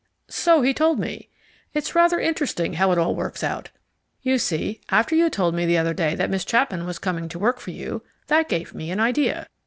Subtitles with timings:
[0.29, 1.29] "So he told me.
[1.75, 3.69] It's rather interesting how it all works out.
[4.23, 7.37] You see, after you told me the other day that Miss Chapman was coming to
[7.37, 9.45] work for you, that gave me an idea.